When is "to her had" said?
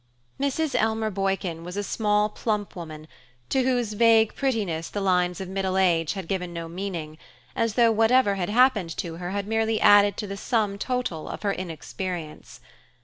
8.97-9.45